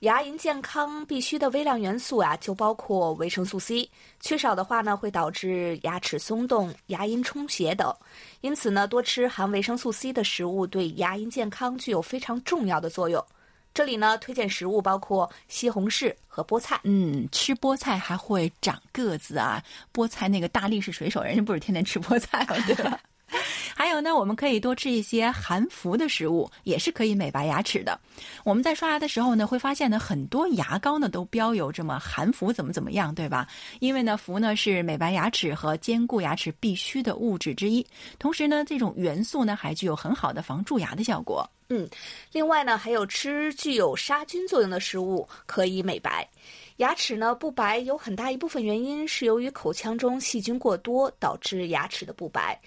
[0.00, 7.94] 牙龈健康必需的微量元素啊，就包括维生素 C，缺少的话呢，会导致牙齿松动、牙龈充血等。
[8.40, 13.24] 因此呢，多吃含维生素 C 的食物对牙龈健康具有非常重要的作用。
[13.72, 16.80] 这里呢，推荐食物包括西红柿和菠菜。
[16.82, 19.62] 嗯，吃菠菜还会长个子啊！
[19.94, 22.56] 菠菜那个大力士水手，人家不是天天吃菠菜吗？
[22.66, 23.00] 对吧？
[23.74, 27.98] 还有呢，我们可以多吃一些含氟的食物，也是可以美白牙齿的。
[28.44, 33.48] 我们在刷牙的时候呢，会发现呢，很多牙膏呢都标有这么含氟怎么怎么样，对吧？
[33.80, 37.84] 因为呢，氟呢是美白牙齿和坚固牙齿必须的物质之一，
[38.18, 41.48] 同时呢，这种元素呢还具有很好的防蛀牙的效果。
[41.68, 41.88] 嗯
[42.32, 46.28] 另外呢，还有吃具有杀菌作用的食物可以美白。
[46.76, 52.60] 牙齿呢不白，有很大一部分原因是由于口腔中细菌过多导致牙齿的不白。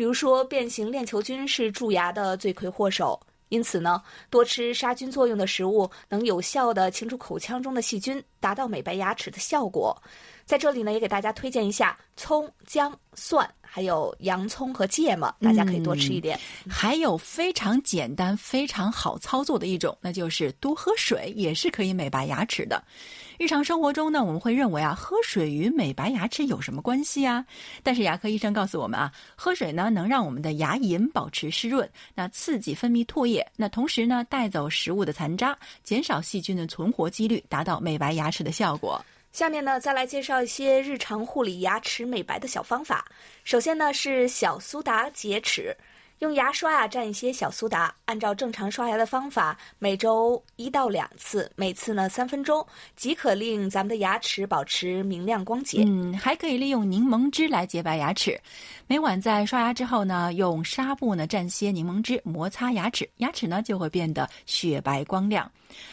[0.00, 3.20] 比如说，变形链球菌是蛀牙的罪魁祸首。
[3.50, 9.94] 因此呢，多吃杀菌作用的食物，能有效的清除口腔中的细菌，达到美白牙齿的效果。
[10.46, 16.40] 在这里呢，也给大家推荐一下葱、姜、蒜，还有洋葱和芥末，大家可以多吃一点。
[16.66, 22.82] 还有非常简单、非常好操作的一种，那就是多喝水，也是可以美白牙齿的。
[23.40, 27.42] 日常生活中呢，我们会认为啊，喝水与美白牙齿有什么关系啊？
[27.82, 39.02] 但是牙科医生告诉我们啊，喝水呢能让我们的牙龈保持湿润，那刺激分泌唾液，那同时呢带走食物的残渣，减少细菌的存活几率，达到美白牙齿的效果。
[39.32, 43.06] 下面呢，再来介绍一些日常护理牙齿美白的小方法。
[43.44, 45.74] 首先呢是小苏打洁齿，
[46.20, 55.82] 用牙刷啊蘸一些小苏打，按照正常刷牙的方法，每周一到两次，每次呢三分钟，即可令咱们的牙齿保持明亮光洁。
[55.86, 58.38] 嗯，还可以利用柠檬汁来洁白牙齿。
[58.86, 65.50] 每晚在刷牙之后呢，用纱布呢蘸些柠檬汁摩擦牙齿，牙齿呢就会变得雪白光亮。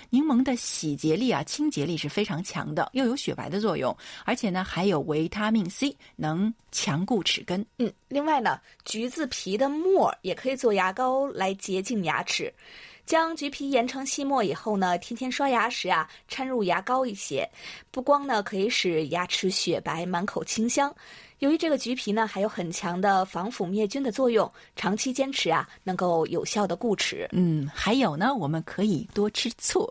[0.09, 7.65] 柠檬的洗洁力啊、清洁力是非常强的，又有雪白的作用，而且呢还有维他命 C，能强固齿根。
[7.77, 12.53] 嗯，另外呢，橘子皮的末儿也可以做牙膏来洁净牙齿。
[13.05, 17.49] 将橘皮研成细末以后呢，天天刷牙时啊，掺入牙膏一些，
[17.89, 20.93] 不光呢可以使牙齿雪白、满口清香，
[21.39, 27.27] 由于这个橘皮呢还有很强的防腐灭菌的作用，长期坚持啊，能够有效的固齿。
[27.31, 29.87] 嗯，还有呢，我们可以多吃醋。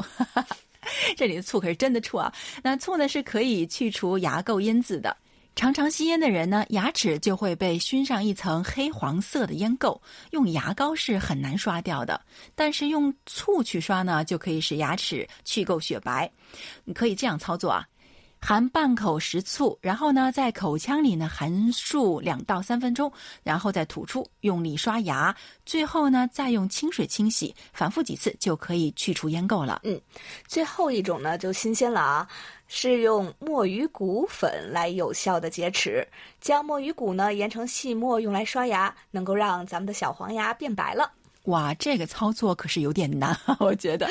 [1.17, 2.33] 这里的醋可是真的醋啊！
[2.63, 5.17] 那醋呢是可以去除牙垢因子的。
[5.57, 9.99] 常常吸烟的人呢，牙齿就会被熏上一层黑黄色的烟垢，
[10.33, 12.21] 用牙膏是很难刷掉的。
[12.55, 16.31] 但是用醋去刷呢，就可以使牙齿去垢雪白。
[16.85, 17.85] 你可以这样操作啊。
[18.41, 29.81] 含半口食醋，然后呢，在口腔里呢含漱两到三分钟，然后再吐出，用力刷牙，最后呢再用清水清洗，反复几次就可以去除烟垢了。
[29.85, 30.01] 嗯
[30.47, 32.29] 最后一种呢就新鲜了啊，
[32.69, 36.07] 是用墨鱼骨粉来有效的洁齿。
[36.41, 41.11] 将墨鱼骨呢研成细末用来刷牙，能够让咱们的小黄牙变白了。
[41.47, 44.09] 哇，这个操作可是有点难， 我觉得。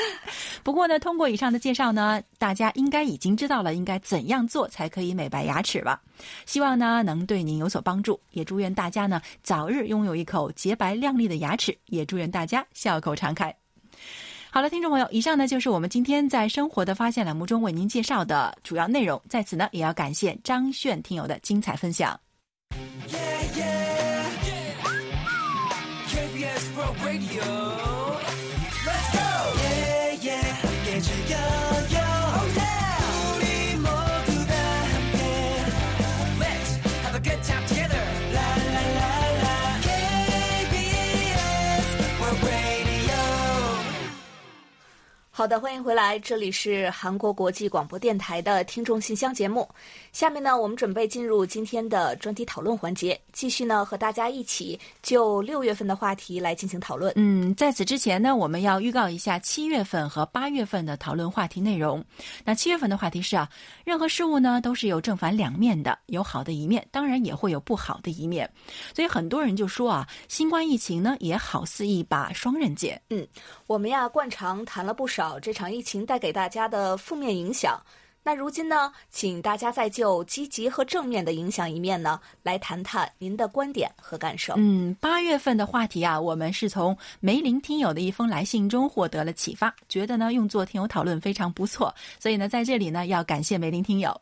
[0.64, 6.02] 不过呢，通过以上的介绍呢，大家应该已经知道了应该怎样做才可以美白牙齿吧？
[6.46, 13.54] 希望呢能对您有所帮助，也祝愿大家呢早日拥有一口洁白亮丽的牙齿，也祝愿大家笑口常开。
[14.50, 19.22] 好了，听众朋友，以上呢就是我们今天在生活的发现栏目中为您介绍的主要内容。
[19.28, 22.18] 在此呢，也要感谢张炫听友的精彩分享。
[26.86, 27.75] World Radio.
[45.46, 49.70] 好的，欢迎回来，这里是韩国国际广播电台的听众信箱节目。
[50.12, 57.14] 下面呢，我们准备进入今天的专题讨论环节，继续呢和大家一起就六月份的话题来进行讨论。
[57.16, 62.04] 嗯，在此之前呢，我们要预告一下七月份和八月份的讨论话题内容。
[62.44, 63.48] 那七月份的话题是啊，
[63.84, 68.52] 任何事物呢都是有正反两面的，有好的一面，当然也会有不好的一面。
[68.96, 73.00] 所以很多人就说啊，新冠疫情呢也好似一把双刃剑。
[73.12, 73.28] 嗯
[73.68, 77.80] 我们呀，惯常谈了不少这场疫情带给大家的负面影响。
[78.28, 84.56] 那如今呢，请大家再就积极和正面的影响一面呢，来谈谈您的观点和感受。
[84.58, 94.20] 嗯，八月份的话题啊，我们是从梅林听友的一封来信中获得了启发，觉得呢用作听友讨论非常不错，所以呢在这里呢要感谢梅林听友。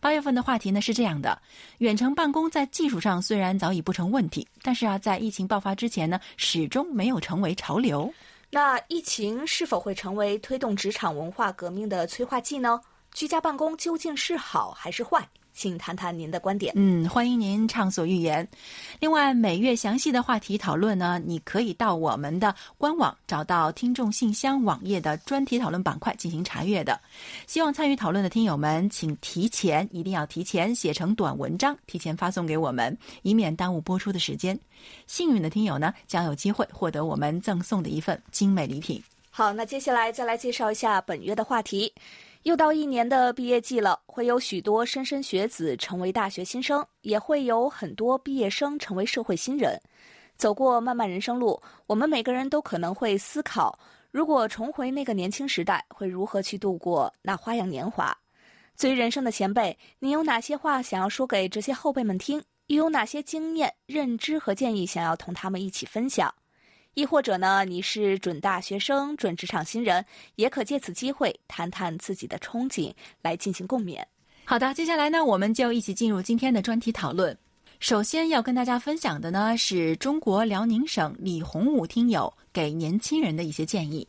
[0.00, 1.40] 八月份的话题呢是这样的：
[1.78, 8.12] 远程办公在技术上虽然早已不成问题，但是啊，在疫情爆发之前呢，始终没有成为潮流。
[8.50, 12.80] 那疫情是否会成为推动职场文化革命的催化剂呢？
[13.12, 15.28] 居家办公究竟是好还是坏？
[15.56, 16.72] 请谈谈您的观点。
[16.76, 18.46] 嗯，欢迎您畅所欲言。
[19.00, 27.00] 另外，每月详细的话题讨论呢，你可以到我们的官网找到听众信箱网页的专题讨论板块进行查阅的。
[27.46, 34.58] 希望参与讨论的听友们，请提前一定要提前写成短文章，提前发送给我们，以免耽误播出的时间。
[35.06, 39.02] 幸运的听友呢，将有机会获得我们赠送的一份精美礼品。
[39.30, 41.92] 好，那接下来再来介绍一下本月的话题。
[42.46, 49.76] 又到一年的毕业季了，会有许多莘莘学子成为大学新生，也会有很多毕业生成为社会新人。
[50.36, 53.76] 走过漫漫人生路，我们每个人都可能会思考：
[54.12, 58.16] 如果重回那个年轻时代，会如何去度过那花样年华？
[58.76, 62.40] 作为人生的前辈，你有哪些话想要说给这些后辈们听？
[62.68, 66.32] 又有哪些经验、认知和建议想要同他们一起分享？
[66.96, 70.02] 亦或者呢，你是准大学生、准职场新人，
[70.36, 74.02] 也可借此机会谈谈自己的憧憬，来进行共勉。
[74.46, 77.36] 好的，接下来呢，我们就一起进入今天的专题讨论。
[77.80, 84.08] 首先要跟大家分享的呢，是中国辽宁省李洪武听友给年轻人的一些建议。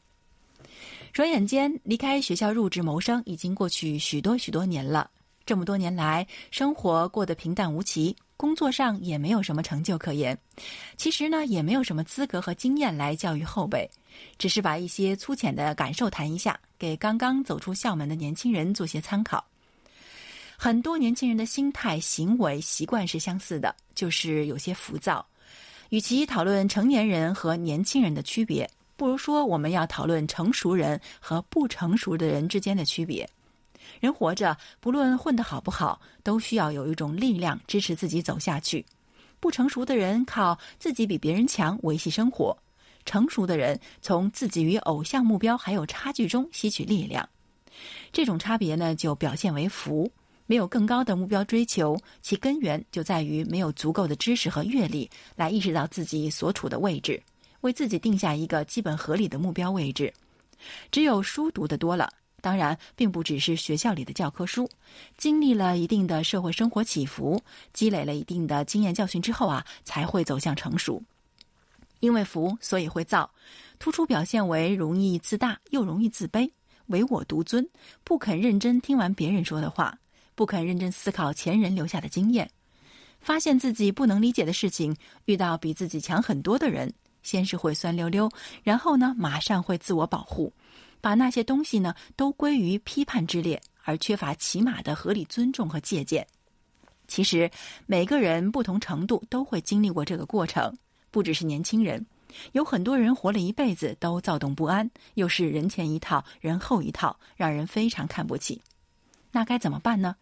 [1.12, 5.12] 转眼间，离开学校入职谋生已经过去许多许多年了。
[5.48, 10.38] 这么多年来，生活过得平淡无奇，工作上也没有什么成就可言。
[10.98, 13.90] 其实呢，也没有什么资格和经验来教育后辈，
[14.38, 19.42] 只是把一些粗浅的感受谈一下，给刚刚走出校门的年轻人做些参考。
[20.58, 25.26] 很多年轻人的心态、行为、习惯是相似的，就是有些浮躁。
[25.92, 33.26] 与其讨论成年人和年轻人的区别，不如说我们要讨论成熟人和不成熟的人之间的区别。
[34.00, 38.86] 人活着，不论混得好不好，都需要有一种力量支持自己走下去。
[39.40, 42.58] 不成熟的人靠自己比别人强维系生活，
[43.06, 47.28] 成熟的人从自己与偶像目标还有差距中吸取力量。
[48.12, 50.12] 这种差别呢，就表现为福。
[50.50, 57.22] 没有更高的目标追求，其根源就在于没有足够的知识和阅历来意识到自己所处的位置，
[57.62, 60.12] 为自己定下一个基本合理的目标位置。
[60.90, 62.10] 只有书读得多了，
[62.42, 64.70] 当然并不只是学校里的教科书，
[65.18, 67.42] 经历了一定的社会生活起伏，
[67.74, 71.02] 积累了一定的经验教训之后啊，才会走向成熟。
[72.00, 73.30] 因为福，所以会躁，
[73.80, 76.50] 突出表现为容易自大又容易自卑，
[76.88, 77.68] 唯我独尊，
[78.04, 79.98] 不肯认真听完别人说的话。
[80.36, 82.48] 不肯认真思考前人留下的经验，
[83.20, 84.96] 发现自己不能理解的事情，
[85.26, 88.30] 遇到比自己强很多的人，先是会酸溜溜，
[88.62, 90.54] 然后呢，马上会自我保护，
[91.08, 96.28] 把那些东西呢都归于批判之列，而缺乏起码的合理尊重和借鉴。
[97.08, 97.50] 其实
[97.86, 100.70] 每个人不同程度都会经历过这个过程，
[101.10, 102.06] 不只是年轻人，
[102.52, 108.62] 有很多人活了一辈子都躁动不安，又是人前一套，人后一套，让人非常看不起。
[109.32, 110.14] 那该怎么办呢？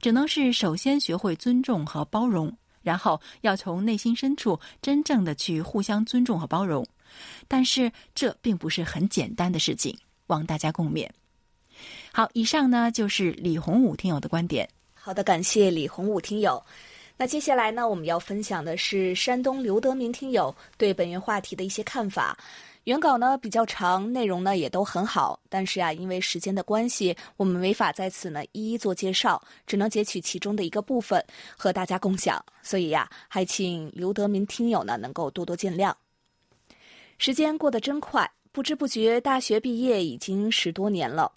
[0.00, 6.86] 只能是首先学会尊重和包容，然后要从内心深处真正的去互相尊重和包容。
[7.48, 9.98] 但是这并不是很简单的事情，
[10.28, 11.06] 望大家共勉。
[12.12, 14.68] 好，以上呢就是李洪武听友的观点。
[14.94, 16.62] 好的，感谢李洪武听友。
[17.16, 22.38] 那接下来呢，我们要分享的是山东刘德明听友对本月话题的一些看法。
[22.84, 31.22] 原稿呢比较长，内容呢也都很好，但是啊，因为时间的关系，我们没法在此呢一一做介绍，只能截取其中的一个部分
[31.56, 32.42] 和大家共享。
[32.62, 35.92] 所以呀，还请刘德民听友呢能够多多见谅。
[37.18, 41.30] 时间过得真快，不知不觉大学毕业已经十多年了。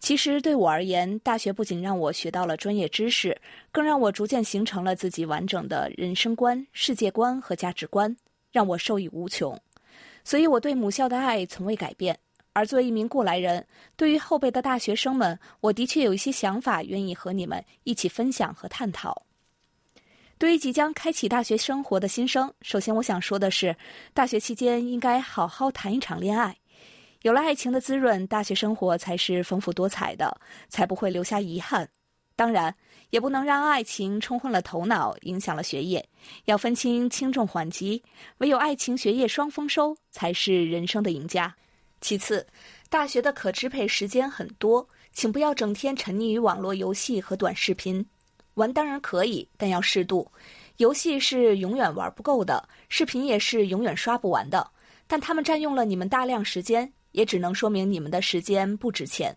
[0.00, 8.16] 其实对我而言，大学不仅让我学到了专业知识，更让我逐渐形成了自己完整的人生观、世界观和价值观，
[8.50, 9.56] 让我受益无穷。
[10.24, 12.18] 所以，我对母校的爱从未改变。
[12.52, 13.64] 而作为一名过来人，
[13.94, 19.22] 对于后辈的大学生们，我的确有一些想法，愿意和你们一起分享和探讨。
[20.38, 23.76] 对于即将开启大学生活的新生，首先我想说的是，
[24.12, 26.56] 大学期间应该好好谈一场恋爱。
[27.24, 31.88] 有了爱情的滋润，大学生活才是丰富多彩的，才不会留下遗憾。
[32.36, 32.74] 当然，
[33.08, 36.06] 也不能让爱情冲昏了头脑，影响了学业。
[36.44, 38.02] 要分清轻重缓急，
[38.38, 41.56] 唯有爱情、学业双丰收，才是人生的赢家。
[42.02, 42.46] 其次，
[42.90, 48.04] 大学的可支配时间很多，请不要整天沉溺于网络游戏和短视频。
[48.52, 50.30] 玩当然可以，但要适度。
[50.76, 54.70] 游戏是永远玩不够的，视频也是永远刷不完的。
[55.06, 59.34] 但他们占用了你们大量时间，也只能说明你们的时间不值钱。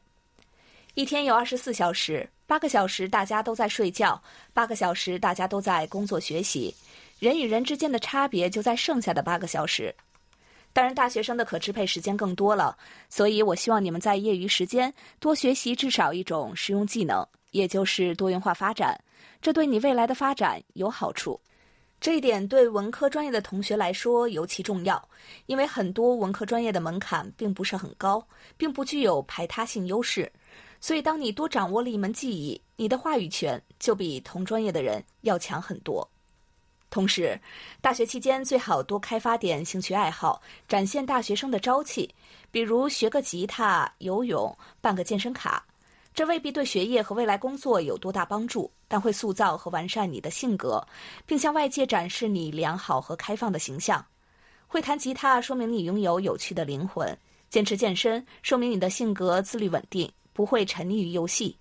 [0.94, 2.30] 一天有二十四小时。
[2.50, 4.22] 八个小时大家都在睡觉，
[4.54, 6.74] 八个小时大家都在工作学习，
[7.20, 9.94] 人与人之间的差别就在剩下的八个小时。
[10.72, 12.78] 当然，大学生的可支配时间更多了，
[13.10, 18.98] 所以我希望你们在业余时间多学习至少一种实用技能，也就是多元化发展，
[19.42, 21.38] 这对你未来的发展有好处。
[22.00, 25.10] 这一点对文科专业的同学来说尤其重要，
[25.48, 28.26] 因为很多文科专业的门槛并不是很高，
[28.56, 30.32] 并不具有排他性优势。
[30.80, 36.08] 所以，当你多掌握了一门技艺，你的话语权就比同专业的人要强很多。
[36.92, 37.38] 同时，
[37.82, 42.14] 大学期间最好多开发点兴趣爱好，展现大学生的朝气，
[42.52, 45.66] 比如学个吉他、游泳、办个健身卡。
[46.18, 50.84] 这未必对学业和未来工作有多大帮助，但会塑造和完善你的性格，
[51.28, 54.04] 并向外界展示你良好和开放的形象。
[54.66, 57.16] 会弹吉他说明你拥有有趣的灵魂，
[57.52, 60.12] 坚持健身说明你的性格自律稳定。
[60.34, 61.56] 不会沉溺于游戏。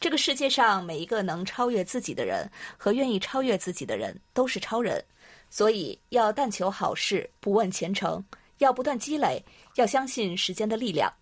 [0.00, 5.04] 这个世界上每一个能超越自己的人和愿意超越自己的人都是超人，
[5.50, 8.24] 所以要但求好事，不问前程，
[8.58, 9.40] 要不断积累，
[9.76, 11.12] 要相信时间的力量。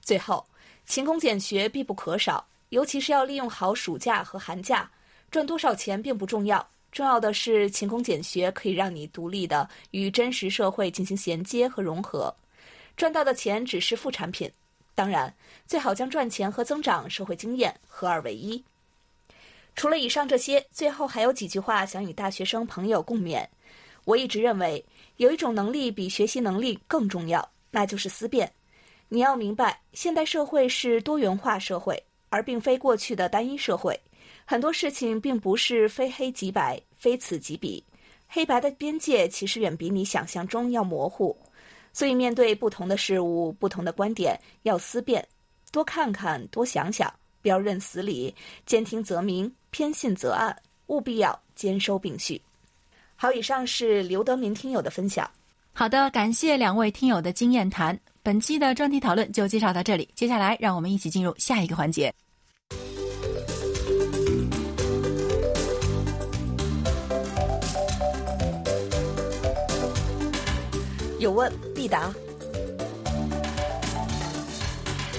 [0.00, 0.46] 最后，
[0.86, 4.88] 勤工俭学必不可少，尤其是要利用好暑假和寒假。
[5.30, 12.34] 赚多少钱并不重要，重要的是勤工俭学可以让你独立的与真实社会进行衔接和融合。
[12.96, 14.50] 赚到的钱只是副产品。
[14.94, 15.34] 当然，
[15.66, 18.62] 最好将赚钱和增长社会经验合二为一。
[19.74, 23.44] 除了以上这些，最后还有几句话想与大学生朋友共勉。
[24.04, 24.82] 我一直认为，
[25.16, 28.50] 有一种能力比学习能力更重要，那就是思辨。
[29.08, 33.98] 你要明白，现代社会是多元化社会，而并非过去的单一社会。
[34.44, 37.82] 很多事情并不是非黑即白、非此即彼，
[38.26, 41.36] 黑白的边界其实远比你想象中要模糊。
[41.92, 45.26] 所以，面对不同的事物、不同的观点，要思辨，
[45.70, 48.34] 多看看，多想想，不要认死理，
[48.66, 50.54] 兼听则明，偏信则暗，
[50.88, 52.42] 务必要兼收并蓄。
[53.14, 55.30] 好，以上是刘德明听友的分享。
[55.78, 57.96] 好的，感谢两位听友的经验谈。
[58.22, 62.10] 本期的专题讨论就介绍到这里，接下来让我们一起进入下一个环节。
[71.18, 72.10] 有问必答。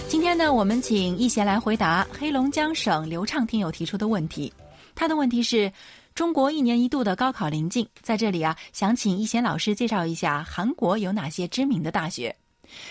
[0.08, 4.51] 今天呢，我们请易贤来回答黑龙江省刘畅听友提出的问题。
[4.95, 5.72] 他的问题是：
[6.18, 12.36] 中国一年一度的高考临近，在这里啊，想请易贤老师介绍一下韩国有哪些知名的大学。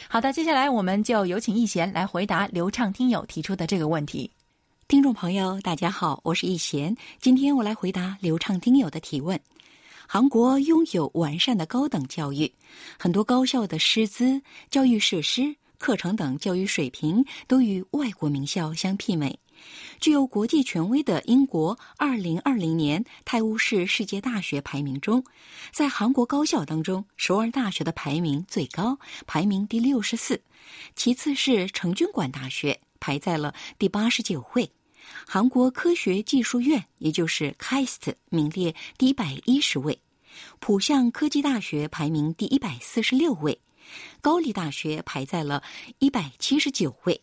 [0.08, 4.30] 好的，接下来我们就有请易贤来回答刘畅听友提出的这个问题。
[4.86, 9.36] 听众朋友，大家好，我是易贤，今天我来回答刘畅听友的提问。
[10.06, 12.52] 韩国拥有完善的高等教育，
[12.96, 19.36] 很多高校的师资、教育设施、课程等教育水平都与外国名校相媲美。
[20.00, 25.24] 具有国际权威的英国2020年泰晤士世界大学排名中，
[25.72, 30.42] 在韩国高校当中，首尔大学的排名最高，排名第六十四，
[30.94, 34.70] 其次是成均馆大学，排在了第八十九位。
[35.26, 39.94] 韩国科学技术院，也就是 KAIST，名列第一百一十位；
[40.58, 43.56] 浦项科技大学排名第一百四十六位；
[44.20, 45.62] 高丽大学排在了
[46.00, 47.22] 一百七十九位。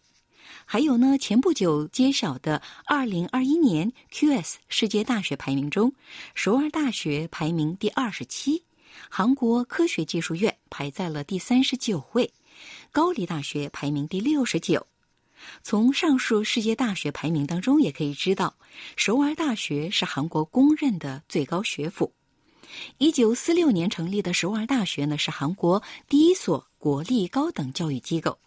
[0.74, 5.93] 还有呢，前不久揭晓的二零二一年 QS 世界大学排名中，
[6.34, 8.63] 首尔大学排名第二十七，
[9.07, 12.34] 韩国科学技术院排在了第三十九位，
[12.91, 14.88] 高丽大学排名第六十九。
[15.61, 18.55] 从上述世界大学排名当中也可以知道，
[18.95, 22.11] 首尔大学是韩国公认的最高学府。
[22.97, 28.39] 一九四六年成立的首尔大学呢，是韩国第一所国立高等教育机构，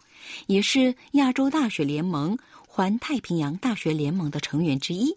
[0.47, 2.37] 也是亚洲大学联盟、
[2.67, 5.15] 环太平洋大学联盟的成员之一。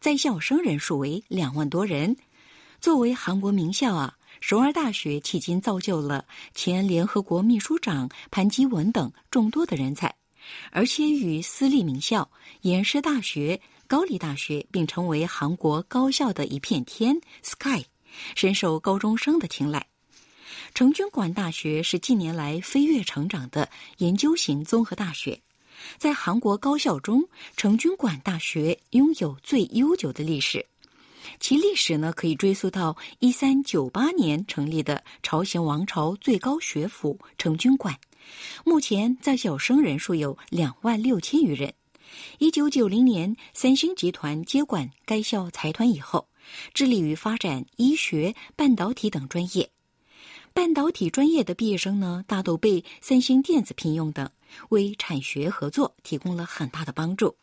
[0.00, 2.16] 在校生人数为两万多人。
[2.80, 10.14] 作为韩国名校啊，首尔大学迄今造就了前联合国秘书长潘基文等众多的人才，
[10.70, 12.30] 而且与私立名校
[12.60, 17.86] 延世大学、高丽大学并称为韩国高校的一片天 （Sky），
[18.34, 19.86] 深受高中生的青睐。
[20.74, 25.40] 成均馆大学是近年来飞跃成长的研究型综合大学。
[25.98, 27.22] 在韩国高校中，
[27.56, 30.64] 成均馆大学拥有最悠久的历史。
[31.40, 37.98] 其历史呢，可以追溯到一三九八年成立的朝鲜王朝最高学府成均馆。
[38.64, 41.74] 目前在校生人数有两万六千余人。
[42.38, 46.28] 一九九零年，三星集团接管该校财团以后，
[46.72, 49.68] 致力于发展医学、半导体等专业。
[50.54, 54.30] 半导体专业的毕业生呢，大都被三星电子聘用等，
[54.68, 57.34] 为产学合作提供了很大的帮助。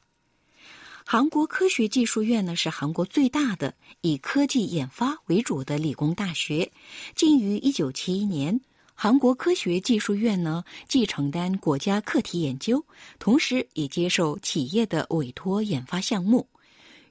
[1.06, 6.72] 韩国科学技术院呢是韩国最大的以科技研发为主的理工大学。
[7.14, 8.58] 建于一九七一年，
[8.94, 12.82] 韩国科学技术院呢既承担国家课题研究，
[13.20, 16.48] 同时也接受企业的委托研发项目，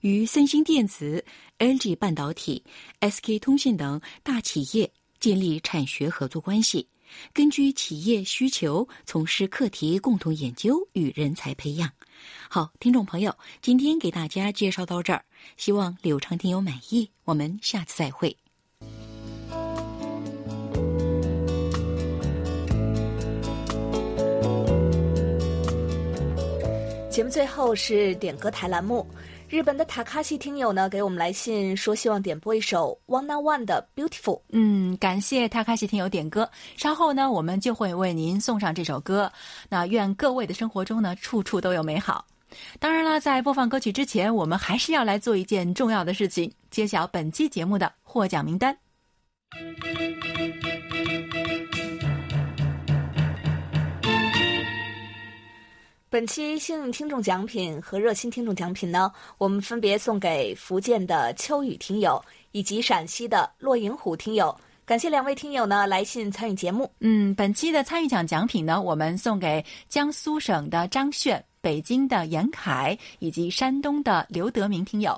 [0.00, 1.22] 与三星电子、
[1.58, 2.64] LG 半导体、
[3.00, 4.90] SK 通信等大企业
[5.20, 6.88] 建立产学合作关系。
[7.32, 11.90] 根据企业需求，从事课题共同研究与人才培养。
[12.48, 15.24] 好，听众朋友，今天给大家介绍到这儿，
[15.56, 17.10] 希望柳畅听友满意。
[17.24, 18.36] 我们下次再会。
[27.10, 29.04] 节目最后是点歌台栏目。
[29.50, 34.40] 日本的塔卡西听友呢给我们来信说，希望点播一首 One on One 的 Beautiful。
[34.50, 39.30] 嗯，感谢塔卡西听友点歌，稍后呢我们就会为您送上这首歌。
[39.68, 42.24] 那愿各位的生活中呢处处都有美好。
[42.78, 48.76] 当然了，在播放歌曲之前，我们还是要来做一件重要的事情，揭晓本期节目的获奖名单。
[56.10, 64.52] 本期幸运听众奖品和热心听众奖品呢，我们分别送给福建的秋雨听友以及陕西的骆银虎听友。
[64.84, 66.90] 感谢两位听友呢来信参与节目。
[66.98, 75.16] 嗯，本期的参与奖奖品呢，我们送给江苏省的张炫、北京的严凯以及山东的刘德明听友，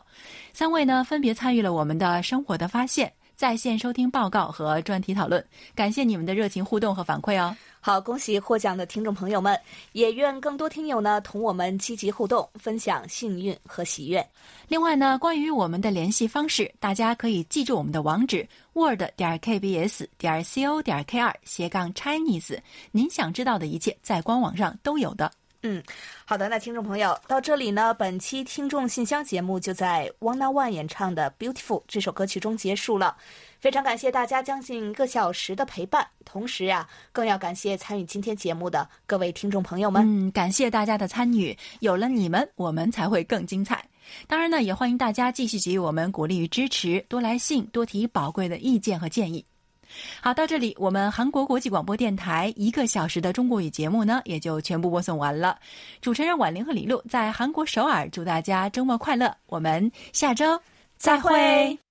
[0.53, 7.57] 三位呢分别参与了我们的生活的发现在线收听报告和专题讨论，感谢你们的热情互动和反馈哦。
[7.81, 9.59] 好，恭喜获奖的听众朋友们，
[9.93, 14.25] 也愿更多听友呢同我们积极互动，分享幸运和喜悦。
[14.69, 22.61] 另外呢，关于我们的联系方式，大家可以记住我们的网址：word 点 kbs 点 co 点 kr 斜杠 Chinese。
[22.93, 25.29] 您想知道的一切，在官网上都有的。
[25.65, 25.81] 嗯，
[26.25, 33.17] 好的，那听众朋友到这里呢，本期听众信箱节目就在 One on One 演唱的《Beautiful》这首歌曲中结束了。
[33.61, 40.03] 非常感谢大家将近一个小时的陪伴，同时呀，更要感谢参与今天节目的各位听众朋友们。
[40.05, 43.85] 嗯，感谢大家的参与，有了你们，我们才会更精彩。
[44.27, 49.45] 当然呢，也欢迎大家继续给予我们鼓励与支持，多来信，多提宝贵的意见和建议。
[50.21, 55.59] 好，到这里，我们韩国国际广播电台一个小时的中国语节目呢，也就全部播送完了。
[56.01, 59.35] 主持人婉玲和李璐在韩国首尔，祝大家周末快乐。
[59.47, 60.61] 我们下周
[60.97, 61.82] 再会。